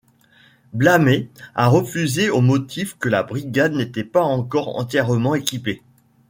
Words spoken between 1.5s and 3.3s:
a refusé au motif que la